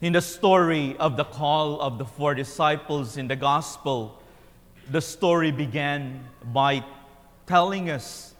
[0.00, 4.18] In the story of the call of the four disciples in the gospel,
[4.90, 6.82] the story began by
[7.46, 8.34] telling us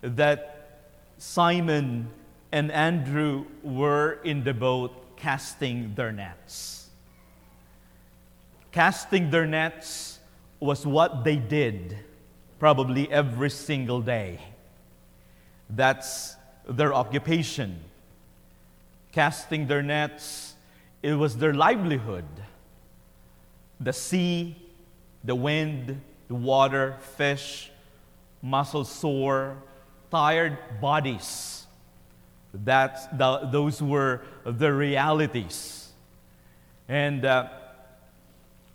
[0.00, 0.80] that
[1.18, 2.08] Simon
[2.50, 6.88] and Andrew were in the boat casting their nets.
[8.70, 10.18] Casting their nets
[10.60, 11.98] was what they did
[12.58, 14.40] probably every single day.
[15.68, 17.80] That's their occupation.
[19.12, 20.51] Casting their nets,
[21.02, 22.24] it was their livelihood.
[23.80, 24.56] The sea,
[25.24, 27.70] the wind, the water, fish,
[28.40, 29.56] muscles sore,
[30.10, 31.66] tired bodies.
[32.54, 35.90] That's the, those were the realities.
[36.88, 37.48] And uh,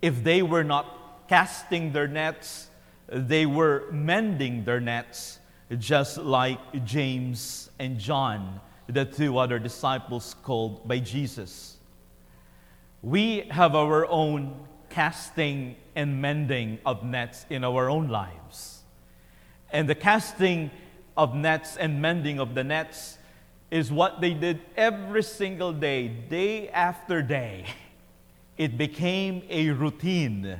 [0.02, 2.68] if they were not casting their nets,
[3.08, 5.38] they were mending their nets,
[5.78, 11.77] just like James and John, the two other disciples called by Jesus.
[13.02, 14.54] We have our own
[14.90, 18.82] casting and mending of nets in our own lives.
[19.70, 20.70] And the casting
[21.16, 23.18] of nets and mending of the nets
[23.70, 27.66] is what they did every single day, day after day.
[28.56, 30.58] It became a routine,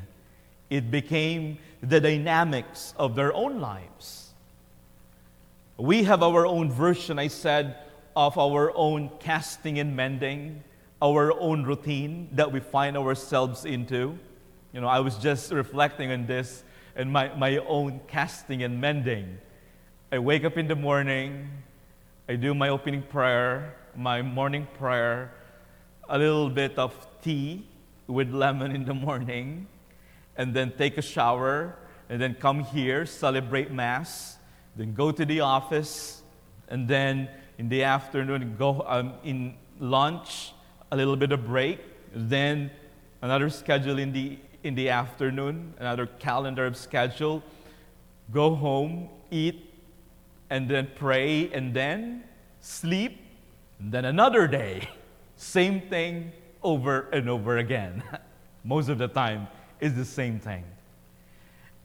[0.70, 4.30] it became the dynamics of their own lives.
[5.76, 7.76] We have our own version, I said,
[8.14, 10.62] of our own casting and mending,
[11.00, 14.18] our own routine that we find ourselves into.
[14.72, 16.64] You know, I was just reflecting on this
[16.96, 19.38] and my, my own casting and mending.
[20.10, 21.48] I wake up in the morning,
[22.28, 25.32] I do my opening prayer, my morning prayer,
[26.08, 27.66] a little bit of tea
[28.06, 29.66] with lemon in the morning,
[30.36, 31.76] and then take a shower,
[32.08, 34.38] and then come here, celebrate Mass,
[34.76, 36.22] then go to the office,
[36.68, 40.52] and then in the afternoon, go um, in lunch,
[40.90, 41.80] a little bit of break,
[42.14, 42.70] then
[43.22, 47.42] another schedule in the, in the afternoon, another calendar of schedule,
[48.32, 49.72] go home, eat,
[50.50, 52.24] and then pray, and then
[52.60, 53.20] sleep,
[53.78, 54.88] and then another day.
[55.36, 56.32] Same thing
[56.62, 58.02] over and over again.
[58.64, 59.46] Most of the time,
[59.80, 60.64] is the same thing.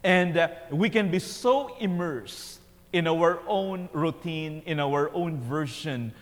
[0.02, 2.60] And uh, we can be so immersed
[2.92, 6.12] in our own routine, in our own version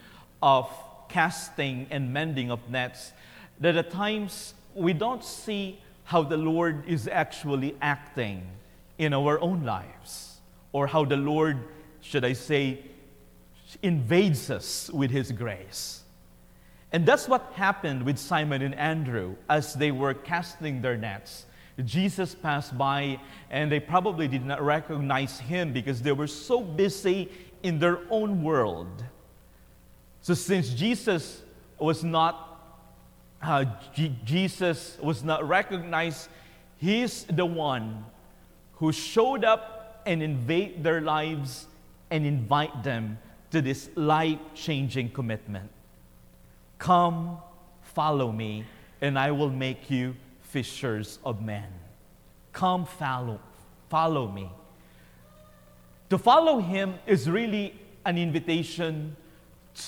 [0.42, 0.70] of
[1.12, 3.12] casting and mending of nets,
[3.60, 8.46] that at times we don't see how the Lord is actually acting
[8.98, 10.40] in our own lives,
[10.72, 11.58] or how the Lord,
[12.00, 12.80] should I say,
[13.82, 16.02] invades us with His grace.
[16.92, 21.46] And that's what happened with Simon and Andrew as they were casting their nets.
[21.84, 23.18] Jesus passed by
[23.50, 27.30] and they probably did not recognize him because they were so busy
[27.62, 29.04] in their own world.
[30.22, 31.42] So since Jesus
[31.78, 32.48] was not
[33.42, 36.28] uh, G- Jesus was not recognized,
[36.78, 38.04] he's the one
[38.74, 41.66] who showed up and invade their lives
[42.10, 43.18] and invite them
[43.50, 45.68] to this life-changing commitment.
[46.78, 47.38] Come,
[47.82, 48.64] follow me,
[49.00, 51.66] and I will make you fishers of men.
[52.52, 53.40] Come follow,
[53.88, 54.50] follow me.
[56.10, 57.74] To follow him is really
[58.04, 59.16] an invitation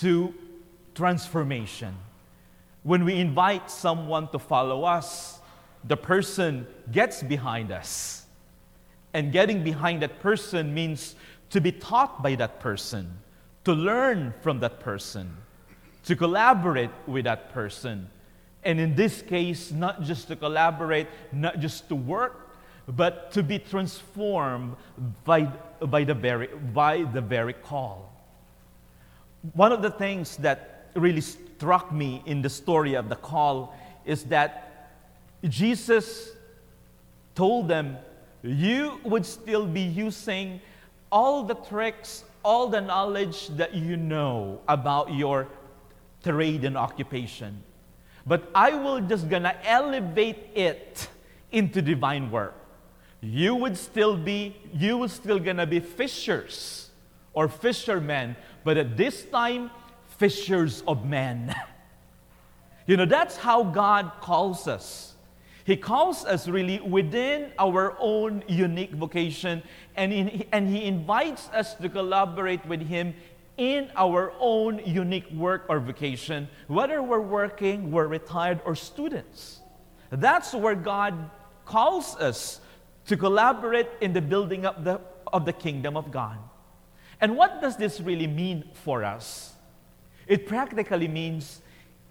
[0.01, 0.35] to
[0.95, 1.95] transformation.
[2.83, 5.41] When we invite someone to follow us,
[5.85, 8.27] the person gets behind us.
[9.13, 11.15] And getting behind that person means
[11.51, 13.11] to be taught by that person,
[13.65, 15.37] to learn from that person,
[16.05, 18.09] to collaborate with that person,
[18.65, 22.57] and in this case, not just to collaborate, not just to work,
[22.89, 24.77] but to be transformed
[25.25, 25.43] by,
[25.81, 28.14] by, the, very, by the very call.
[29.53, 34.25] One of the things that really struck me in the story of the call is
[34.25, 34.91] that
[35.49, 36.31] Jesus
[37.35, 37.99] told them,
[38.43, 40.61] You would still be using
[41.13, 45.49] all the tricks, all the knowledge that you know about your
[46.23, 47.63] trade and occupation
[48.27, 51.09] but I will just gonna elevate it
[51.53, 52.55] into divine work.
[53.21, 56.91] You would still be, you would still gonna be fishers
[57.35, 59.71] or fishermen, but at this time,
[60.19, 61.55] fishers of men.
[62.87, 65.15] you know, that's how God calls us.
[65.65, 69.63] He calls us really within our own unique vocation,
[69.97, 73.15] and, in, and He invites us to collaborate with Him
[73.57, 79.61] in our own unique work or vocation, whether we're working, we're retired, or students.
[80.11, 81.31] That's where God
[81.65, 82.61] calls us
[83.07, 85.01] to collaborate in the building up the,
[85.33, 86.39] of the kingdom of God.
[87.25, 89.55] And what does this really mean for us?
[90.27, 91.63] It practically means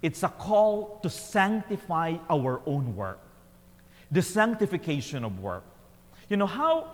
[0.01, 3.19] it's a call to sanctify our own work,
[4.09, 5.65] the sanctification of work.
[6.29, 6.87] You know, how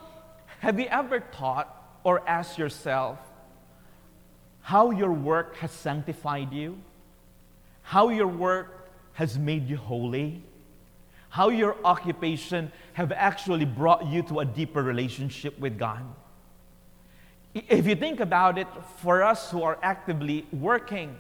[0.60, 3.20] have you ever thought or asked yourself
[4.64, 6.78] how your work has sanctified you?
[7.84, 10.44] How your work has made you holy?
[11.30, 16.04] How your occupation have actually brought you to a deeper relationship with God?
[17.54, 18.68] If you think about it,
[18.98, 21.18] for us who are actively working,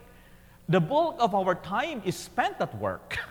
[0.67, 3.17] the bulk of our time is spent at work.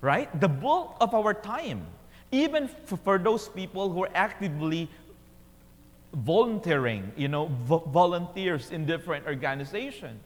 [0.00, 0.28] Right?
[0.40, 1.86] The bulk of our time.
[2.32, 4.90] Even for those people who are actively
[6.12, 10.20] volunteering, you know, vo- volunteers in different organizations.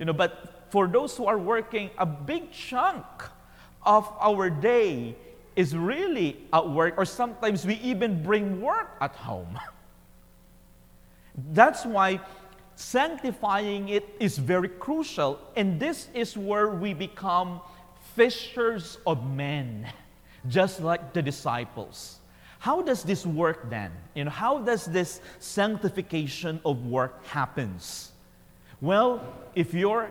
[0.00, 3.06] You know, but for those who are working, a big chunk
[3.86, 5.14] of our day
[5.54, 9.58] is really at work, or sometimes we even bring work at home.
[11.36, 12.20] That's why
[12.76, 15.38] sanctifying it is very crucial.
[15.56, 17.60] And this is where we become
[18.14, 19.86] fishers of men,
[20.48, 22.18] just like the disciples.
[22.58, 23.90] How does this work then?
[24.14, 28.12] You know, how does this sanctification of work happens?
[28.80, 29.20] Well,
[29.54, 30.10] if you're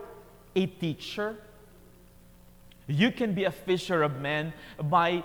[0.56, 1.36] a teacher,
[2.88, 4.54] you can be a fisher of men
[4.84, 5.24] by,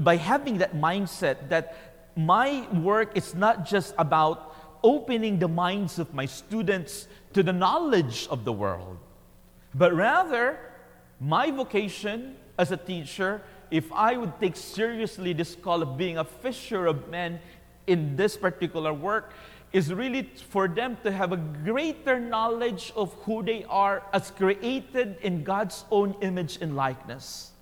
[0.00, 6.12] by having that mindset that my work is not just about opening the minds of
[6.14, 8.98] my students to the knowledge of the world,
[9.74, 10.58] but rather,
[11.20, 16.24] my vocation as a teacher, if I would take seriously this call of being a
[16.24, 17.38] fisher of men
[17.86, 19.32] in this particular work,
[19.72, 25.16] is really for them to have a greater knowledge of who they are as created
[25.22, 27.52] in God's own image and likeness,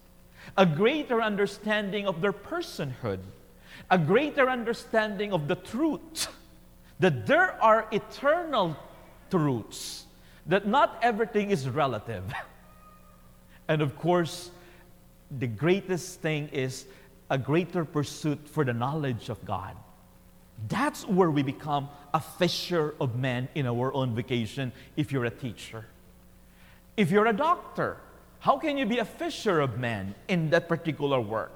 [0.57, 3.21] a greater understanding of their personhood,
[3.91, 6.29] a greater understanding of the truth
[7.01, 8.77] that there are eternal
[9.31, 10.07] truths,
[10.47, 12.25] that not everything is relative.
[13.69, 14.51] and of course,
[15.39, 16.87] the greatest thing is
[17.31, 19.77] a greater pursuit for the knowledge of God.
[20.67, 25.31] That's where we become a fisher of men in our own vocation if you're a
[25.31, 25.87] teacher.
[26.97, 27.99] If you're a doctor,
[28.41, 31.53] how can you be a fisher of men in that particular work?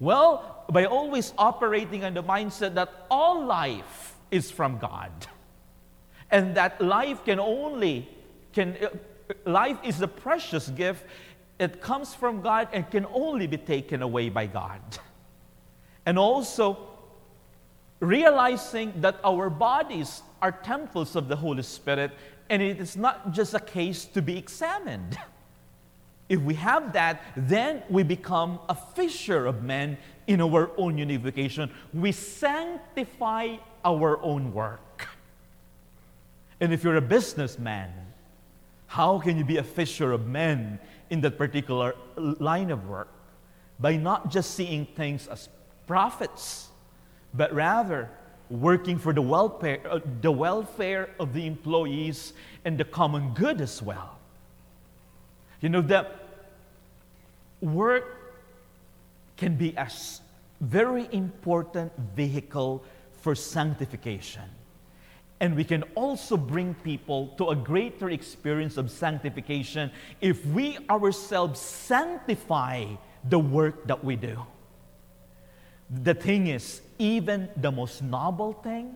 [0.00, 5.12] Well, by always operating on the mindset that all life is from God.
[6.30, 8.08] And that life can only,
[8.52, 8.88] can, uh,
[9.44, 11.04] life is a precious gift.
[11.58, 14.80] It comes from God and can only be taken away by God.
[16.06, 16.88] And also,
[18.00, 22.12] realizing that our bodies are temples of the Holy Spirit
[22.50, 25.16] and it is not just a case to be examined.
[26.28, 31.70] If we have that, then we become a fisher of men in our own unification.
[31.92, 35.08] We sanctify our own work.
[36.60, 37.92] And if you're a businessman,
[38.86, 40.78] how can you be a fisher of men
[41.10, 43.08] in that particular line of work?
[43.78, 45.48] By not just seeing things as
[45.86, 46.68] profits,
[47.34, 48.08] but rather
[48.48, 52.32] working for the welfare, uh, the welfare of the employees
[52.64, 54.13] and the common good as well.
[55.64, 56.14] You know, that
[57.62, 58.04] work
[59.38, 59.88] can be a
[60.60, 62.84] very important vehicle
[63.22, 64.42] for sanctification.
[65.40, 69.90] And we can also bring people to a greater experience of sanctification
[70.20, 72.84] if we ourselves sanctify
[73.30, 74.44] the work that we do.
[76.02, 78.94] The thing is, even the most noble thing,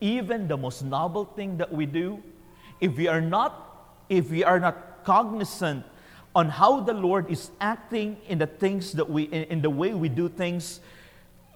[0.00, 2.20] even the most noble thing that we do,
[2.80, 5.84] if we are not, if we are not cognizant
[6.34, 9.92] on how the Lord is acting in the things that we, in, in the way
[9.94, 10.80] we do things,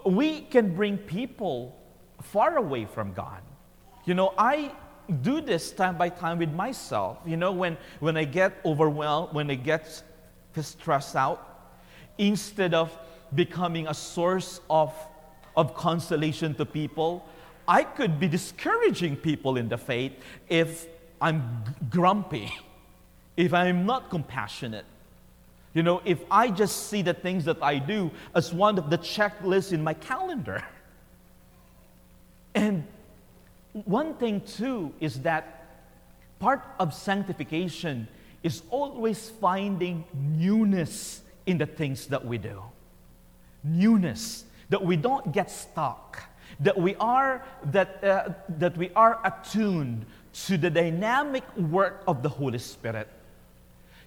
[0.05, 1.77] we can bring people
[2.23, 3.43] far away from God.
[4.05, 4.73] You know, I
[5.23, 7.19] do this time by time with myself.
[7.25, 10.03] You know, when, when I get overwhelmed, when I get
[10.61, 11.75] stressed out,
[12.19, 12.97] instead of
[13.35, 14.95] becoming a source of,
[15.57, 17.27] of consolation to people,
[17.69, 20.13] I could be discouraging people in the faith
[20.49, 20.87] if
[21.21, 22.53] I'm grumpy,
[23.37, 24.85] if I'm not compassionate.
[25.75, 28.97] You know, if I just see the things that I do as one of the
[28.97, 30.65] checklists in my calendar.
[32.55, 32.85] And
[33.85, 35.67] one thing, too, is that
[36.39, 38.09] part of sanctification
[38.43, 42.63] is always finding newness in the things that we do.
[43.63, 46.23] Newness, that we don't get stuck,
[46.61, 50.07] that we are, that, uh, that we are attuned
[50.47, 53.09] to the dynamic work of the Holy Spirit.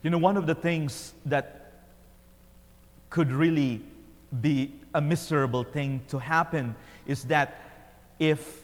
[0.01, 1.73] You know, one of the things that
[3.09, 3.81] could really
[4.41, 6.75] be a miserable thing to happen
[7.05, 7.59] is that
[8.19, 8.61] if,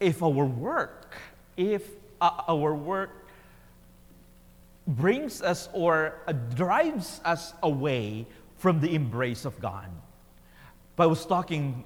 [0.00, 1.14] if our work,
[1.56, 1.82] if
[2.20, 3.10] our work
[4.86, 6.14] brings us or
[6.54, 8.26] drives us away
[8.58, 9.88] from the embrace of God.
[10.96, 11.84] But I was talking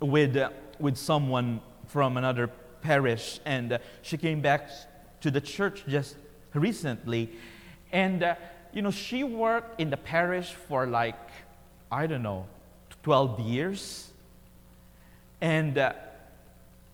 [0.00, 4.70] with, uh, with someone from another parish, and uh, she came back
[5.20, 6.16] to the church just
[6.54, 7.30] recently.
[7.92, 8.34] And, uh,
[8.72, 11.18] you know, she worked in the parish for like,
[11.90, 12.46] I don't know,
[13.02, 14.10] 12 years.
[15.40, 15.92] And uh,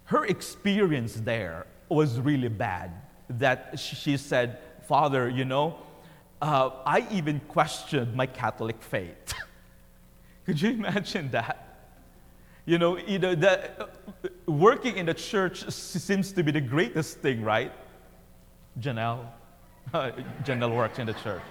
[0.05, 2.91] her experience there was really bad.
[3.31, 5.77] That she said, Father, you know,
[6.41, 9.35] uh, I even questioned my Catholic faith.
[10.47, 11.65] Could you imagine that?
[12.65, 13.89] You know, you know the,
[14.47, 17.73] working in the church seems to be the greatest thing, right?
[18.81, 19.27] Janelle,
[20.45, 21.43] Janelle works in the church,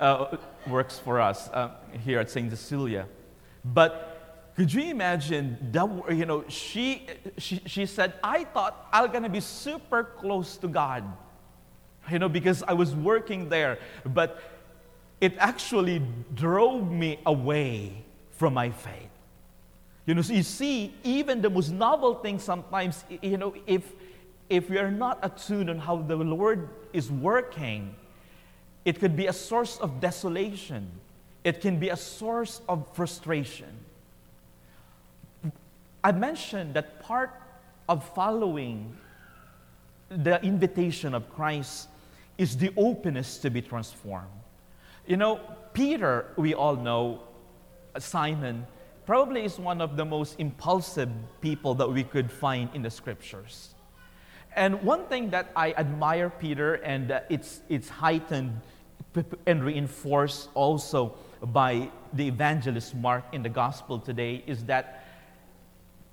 [0.00, 0.36] uh,
[0.66, 1.70] works for us uh,
[2.02, 2.50] here at St.
[2.50, 3.06] Cecilia.
[3.64, 7.06] But could you imagine that, you know, she,
[7.38, 11.04] she, she said, I thought I'm going to be super close to God,
[12.10, 13.78] you know, because I was working there.
[14.04, 14.40] But
[15.20, 16.02] it actually
[16.34, 19.10] drove me away from my faith.
[20.06, 23.90] You know, so you see, even the most novel things sometimes, you know, if,
[24.48, 27.94] if we are not attuned on how the Lord is working,
[28.84, 30.90] it could be a source of desolation.
[31.42, 33.72] It can be a source of frustration.
[36.02, 37.40] I mentioned that part
[37.88, 38.96] of following
[40.08, 41.88] the invitation of Christ
[42.36, 44.28] is the openness to be transformed.
[45.06, 45.40] You know,
[45.72, 47.22] Peter, we all know,
[47.98, 48.66] Simon,
[49.06, 51.10] probably is one of the most impulsive
[51.40, 53.73] people that we could find in the scriptures.
[54.56, 58.60] And one thing that I admire Peter, and uh, it's, it's heightened
[59.46, 65.04] and reinforced also by the evangelist Mark in the gospel today, is that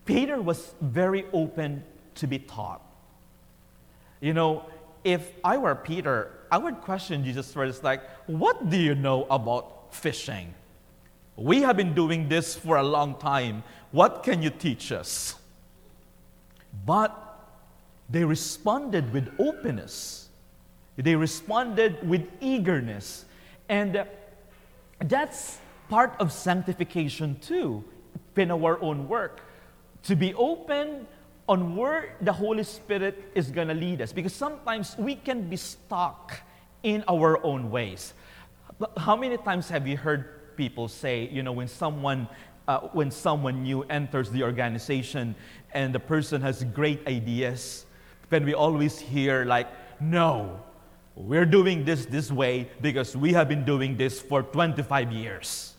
[0.06, 1.84] Peter was very open
[2.16, 2.82] to be taught.
[4.20, 4.66] You know,
[5.04, 9.94] if I were Peter, I would question Jesus first, like, what do you know about
[9.94, 10.54] fishing?
[11.36, 13.64] We have been doing this for a long time.
[13.92, 15.36] What can you teach us?
[16.86, 17.31] But
[18.12, 20.30] they responded with openness,
[20.98, 23.26] they responded with eagerness.
[23.70, 24.06] And
[25.00, 27.84] that's part of sanctification too,
[28.36, 29.42] in our own work.
[30.04, 31.08] To be open
[31.48, 34.14] on where the Holy Spirit is going to lead us.
[34.14, 36.40] Because sometimes we can be stuck
[36.84, 38.14] in our own ways.
[38.98, 42.28] How many times have you heard people say, you know, when someone,
[42.68, 45.36] uh, when someone new enters the organization
[45.74, 47.86] and the person has great ideas,
[48.32, 49.68] then we always hear like,
[50.00, 50.60] no,
[51.16, 55.76] we're doing this this way because we have been doing this for 25 years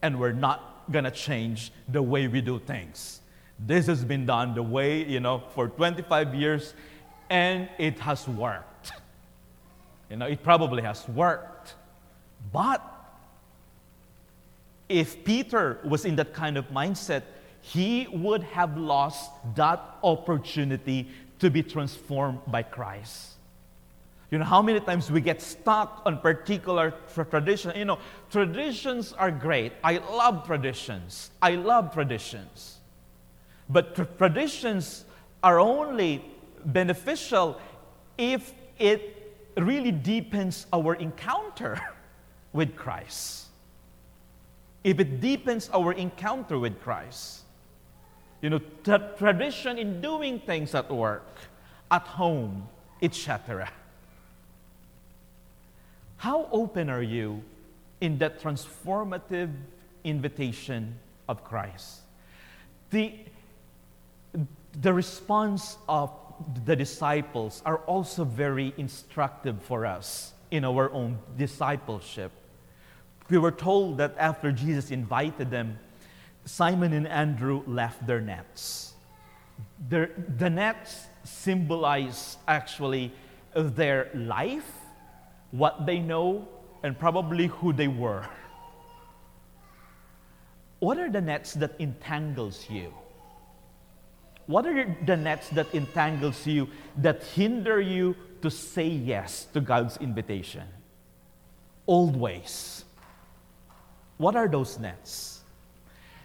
[0.00, 3.20] and we're not going to change the way we do things.
[3.58, 6.74] This has been done the way, you know, for 25 years
[7.30, 8.92] and it has worked.
[10.10, 11.74] You know, it probably has worked.
[12.52, 12.82] But
[14.88, 17.22] if Peter was in that kind of mindset,
[17.62, 21.08] he would have lost that opportunity
[21.42, 23.32] to be transformed by Christ.
[24.30, 27.72] You know, how many times we get stuck on particular tradition?
[27.76, 27.98] You know,
[28.30, 29.74] traditions are great.
[29.84, 31.30] I love traditions.
[31.42, 32.78] I love traditions.
[33.68, 35.04] But tra- traditions
[35.42, 36.24] are only
[36.64, 37.60] beneficial
[38.16, 41.78] if it really deepens our encounter
[42.54, 43.42] with Christ
[44.84, 47.42] if it deepens our encounter with Christ.
[48.42, 51.38] You know, tra- tradition in doing things at work,
[51.90, 52.68] at home,
[53.00, 53.70] etc.
[56.16, 57.42] How open are you
[58.00, 59.52] in that transformative
[60.04, 62.00] invitation of Christ?
[62.90, 63.14] The,
[64.80, 66.10] the response of
[66.64, 72.32] the disciples are also very instructive for us in our own discipleship.
[73.30, 75.78] We were told that after Jesus invited them,
[76.44, 78.94] Simon and Andrew left their nets.
[79.88, 83.12] Their, the nets symbolize actually
[83.54, 84.70] their life,
[85.50, 86.48] what they know,
[86.82, 88.26] and probably who they were.
[90.80, 92.92] What are the nets that entangles you?
[94.46, 99.96] What are the nets that entangles you that hinder you to say yes to God's
[99.98, 100.64] invitation?
[101.86, 102.84] Old ways
[104.22, 105.31] what are those nets?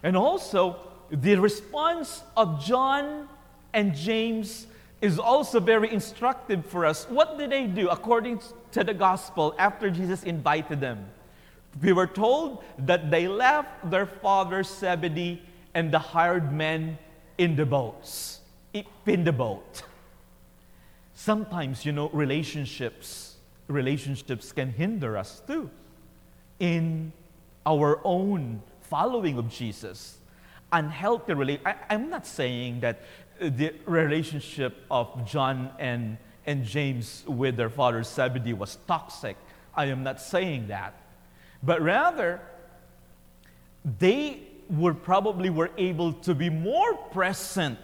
[0.03, 0.77] And also,
[1.09, 3.27] the response of John
[3.73, 4.67] and James
[5.01, 7.05] is also very instructive for us.
[7.09, 11.05] What did they do according to the gospel after Jesus invited them?
[11.81, 15.41] We were told that they left their father Zebedee
[15.75, 16.97] and the hired men
[17.37, 18.39] in the boats,
[18.73, 19.83] in the boat.
[21.13, 23.37] Sometimes, you know, relationships
[23.67, 25.69] relationships can hinder us too
[26.59, 27.11] in
[27.65, 30.17] our own following of Jesus.
[30.71, 31.61] Unhealthy relate.
[31.89, 33.01] I'm not saying that
[33.41, 39.37] uh, the relationship of John and, and James with their father Zebedee was toxic.
[39.73, 40.93] I am not saying that.
[41.63, 42.41] But rather,
[43.99, 47.79] they were probably were able to be more present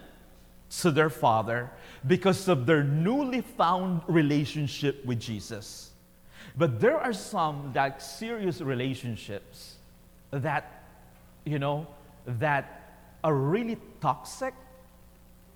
[0.80, 1.70] to their father
[2.06, 5.90] because of their newly found relationship with Jesus.
[6.56, 9.76] But there are some that serious relationships
[10.30, 10.83] that,
[11.44, 11.86] you know,
[12.26, 14.54] that are really toxic.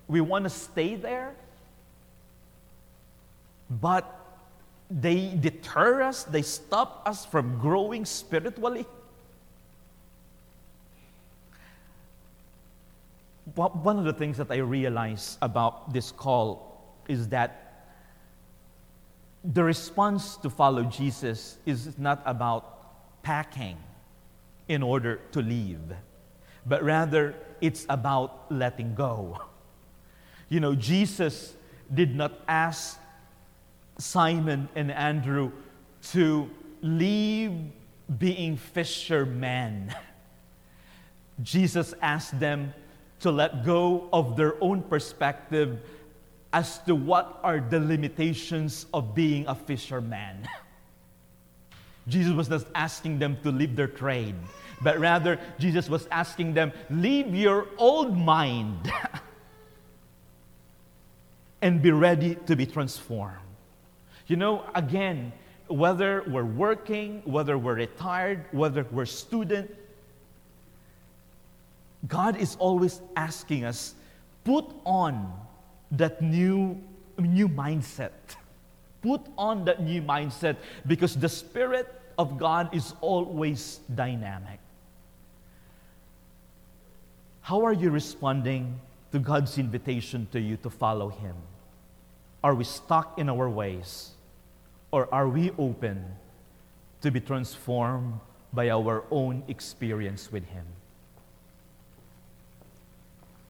[0.07, 1.35] We want to stay there,
[3.71, 4.15] but
[4.91, 8.87] they deter us, they stop us from growing spiritually.
[13.55, 17.87] One of the things that I realize about this call is that
[19.45, 23.77] the response to follow Jesus is not about packing
[24.69, 25.81] in order to leave,
[26.67, 29.41] but rather it's about letting go.
[30.49, 31.55] You know, Jesus
[31.93, 32.99] did not ask
[33.99, 35.53] Simon and Andrew
[36.13, 36.51] to
[36.83, 37.53] leave
[38.19, 39.95] being fishermen.
[41.43, 42.73] Jesus asked them
[43.21, 45.81] to let go of their own perspective
[46.53, 50.49] as to what are the limitations of being a fisherman.
[52.09, 54.35] Jesus was not asking them to leave their trade,
[54.81, 58.91] but rather, Jesus was asking them, leave your old mind
[61.63, 63.37] and be ready to be transformed.
[64.27, 65.33] You know, again,
[65.69, 69.75] whether we're working, whether we're retired, whether we're student,
[72.07, 73.95] God is always asking us,
[74.45, 75.33] put on
[75.93, 76.81] that new,
[77.19, 78.11] new mindset.
[79.03, 84.59] Put on that new mindset because the Spirit of God is always dynamic.
[87.41, 88.81] How are you responding
[89.13, 91.37] to God's invitation to you to follow Him?
[92.43, 94.11] Are we stuck in our ways?
[94.91, 96.05] Or are we open
[97.01, 98.21] to be transformed
[98.53, 100.67] by our own experience with Him?